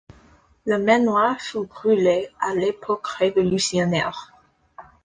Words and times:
Le 0.65 0.79
manoir 0.79 1.39
fut 1.39 1.63
brûlé 1.67 2.27
à 2.39 2.55
l'époque 2.55 3.05
révolutionnaire. 3.05 4.33